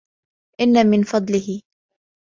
إنَّ 0.61 0.87
مِنْ 0.89 1.03
فَضْلِهِ 1.03 1.61